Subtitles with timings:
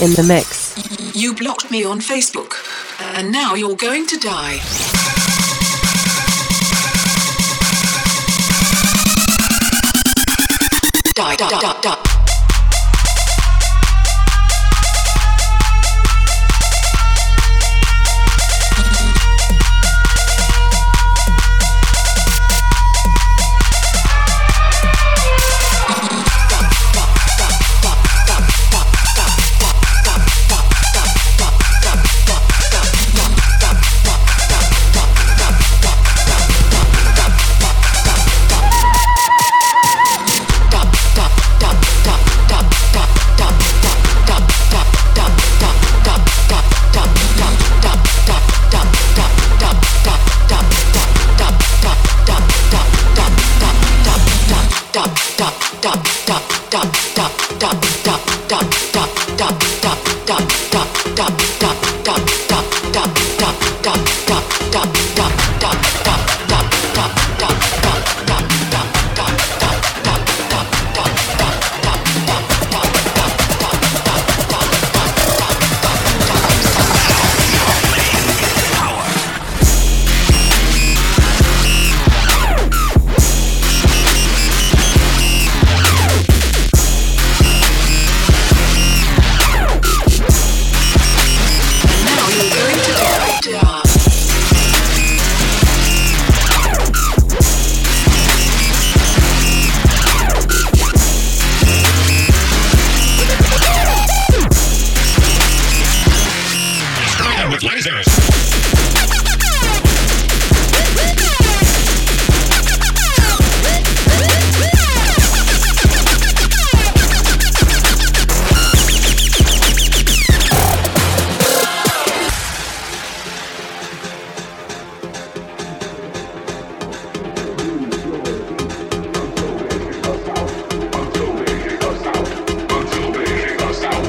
[0.00, 0.74] in the mix.
[1.14, 2.52] You blocked me on Facebook,
[3.16, 4.58] and now you're going to die.
[11.14, 12.15] Die, die, die, die.
[55.86, 58.25] dot dot dot dot dot dot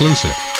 [0.00, 0.59] Exclusive.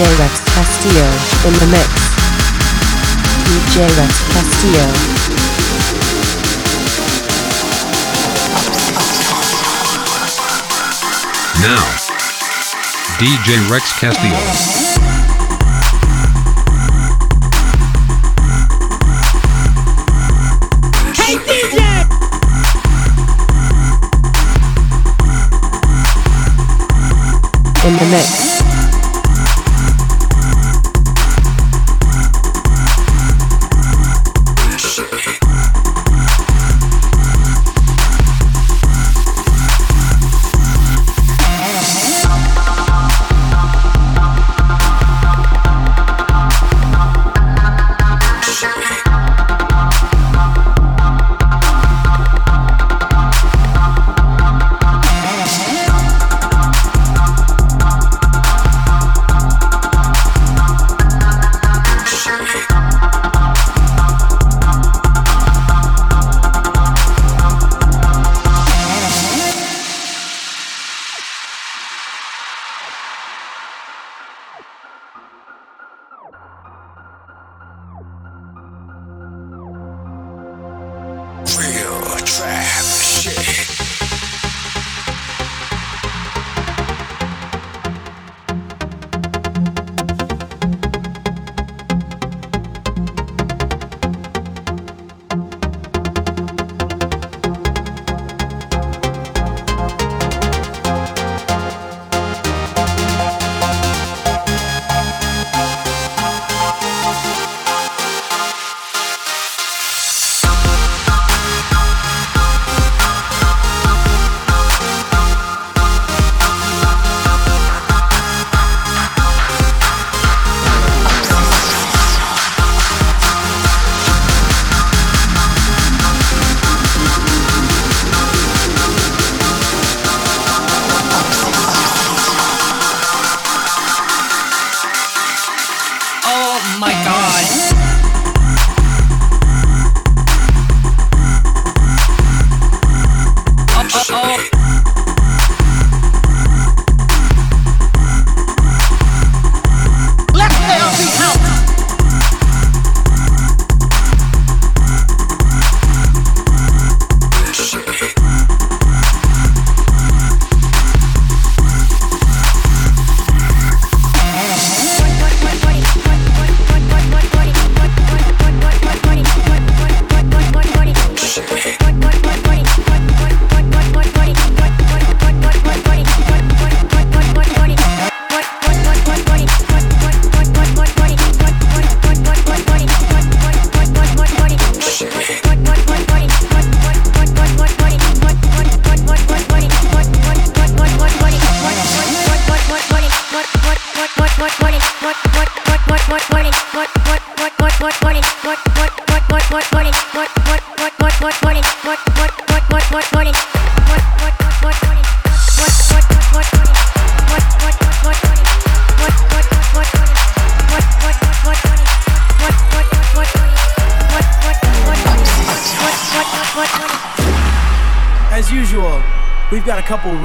[0.00, 1.08] DJ Rex Castillo
[1.46, 1.88] in the mix.
[3.44, 4.86] DJ Rex Castillo.
[11.60, 11.84] Now.
[13.18, 14.40] DJ Rex Castillo.
[21.14, 21.78] Hey DJ.
[27.84, 28.49] In the mix.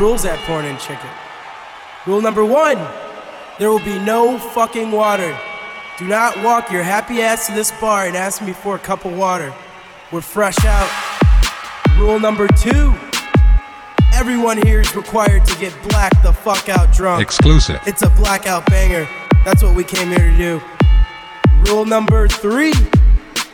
[0.05, 1.09] Rules at Porn and Chicken.
[2.05, 2.77] Rule number one
[3.57, 5.35] there will be no fucking water.
[5.97, 9.05] Do not walk your happy ass to this bar and ask me for a cup
[9.05, 9.51] of water.
[10.12, 10.91] We're fresh out.
[11.97, 12.93] Rule number two
[14.13, 17.24] everyone here is required to get black the fuck out drunk.
[17.24, 17.79] Exclusive.
[17.88, 19.07] It's a blackout banger.
[19.43, 20.62] That's what we came here to do.
[21.65, 22.74] Rule number three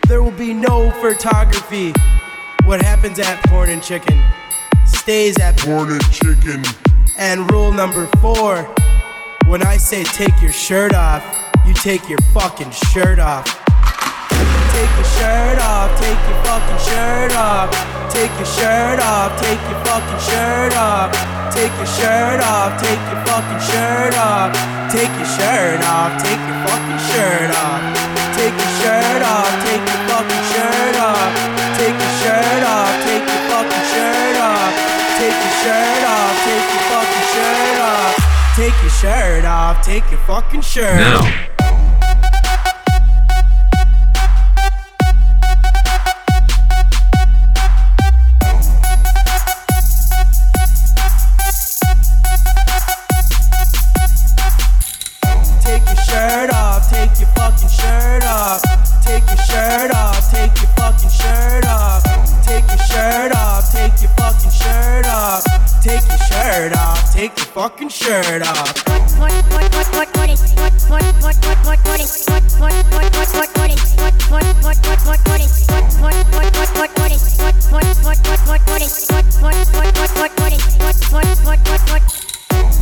[0.10, 1.93] there will be no photography.
[2.65, 4.22] What happens at Porn and Chicken
[5.01, 6.63] stays at and Chicken.
[7.17, 8.62] And rule number four
[9.48, 11.24] when I say take your shirt off,
[11.65, 13.46] you take your fucking shirt off.
[14.29, 17.70] Take your shirt off, take your fucking shirt off.
[18.13, 21.10] Take your shirt off, take your fucking shirt off.
[21.51, 24.53] Take your shirt off, take your fucking shirt off.
[24.93, 28.00] Take your shirt off, take your fucking shirt off.
[39.83, 40.95] Take your fucking shirt.
[40.95, 41.50] Now.
[68.01, 68.74] Shirt off.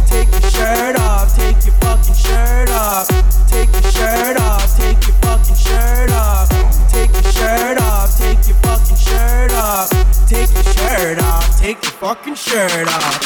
[0.08, 1.09] Take your shirt off,
[12.00, 13.20] fucking shirt off.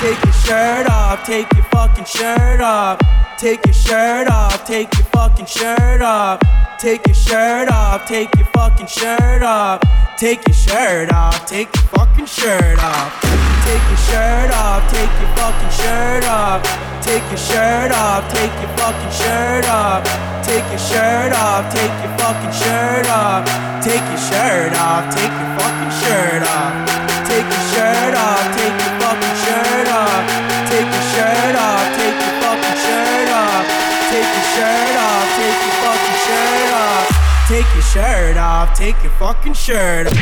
[0.00, 2.98] Take your shirt off, take your fucking shirt off.
[3.38, 6.40] Take your shirt off, take your fucking shirt off.
[6.80, 9.80] Take your shirt off, take your fucking shirt off.
[10.18, 13.14] Take your shirt off, take your fucking shirt off.
[13.62, 16.62] Take your shirt off, take your fucking shirt off.
[17.06, 20.02] Take your shirt off, take your fucking shirt off.
[20.42, 23.46] Take your shirt off, take your fucking shirt off.
[23.86, 27.05] Take your shirt off, take your fucking shirt off.
[27.36, 30.24] Take your shirt off, take your fucking shirt off.
[30.70, 33.66] Take your shirt off, take your fucking shirt off.
[34.08, 37.04] Take your shirt off, take your fucking shirt off.
[37.46, 40.16] Take your shirt off, take your fucking shirt off.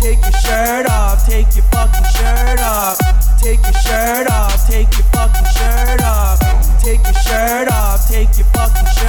[0.00, 1.09] Take your shirt off,
[1.44, 2.98] take your fucking shirt off.
[3.40, 6.38] Take your shirt off, take your fucking shirt off.
[6.82, 8.99] Take your shirt off, take your fucking shirt off.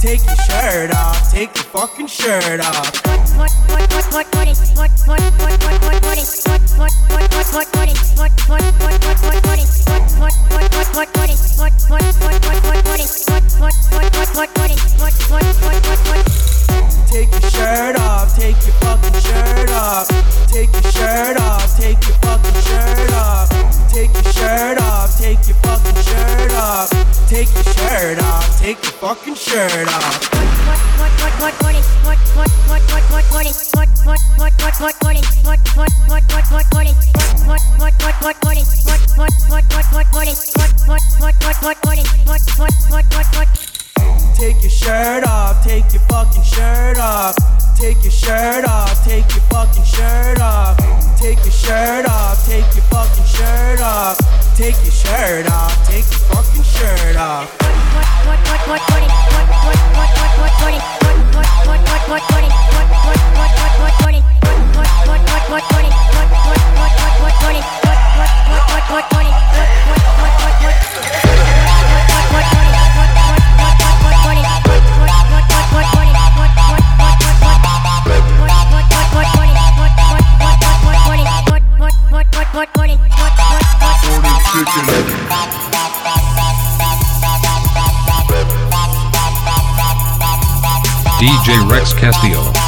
[0.00, 3.02] Take your shirt off, take your fucking shirt off.
[17.12, 20.08] Take your shirt off, take your fucking shirt off.
[20.48, 23.48] Take your shirt off, take your fucking shirt off.
[23.92, 26.88] Take your shirt off, take your fucking shirt off.
[27.28, 30.32] Take your shirt off, take your fucking shirt off.
[91.42, 92.61] DJ Rex Castillo.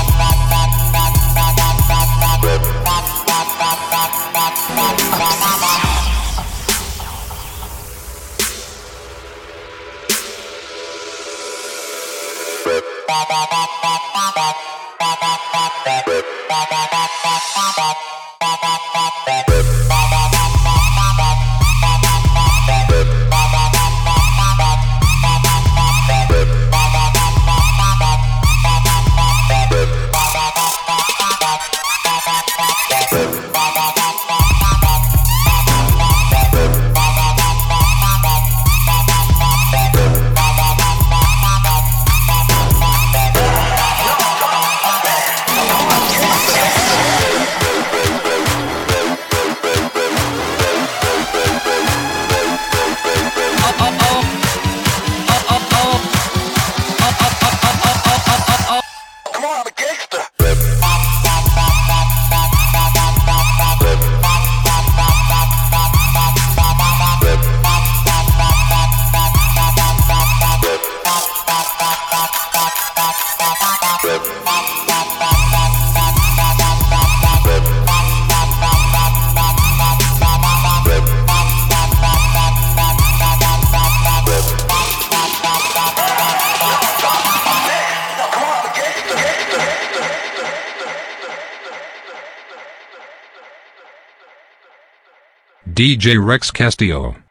[95.74, 97.23] DJ Rex Castillo.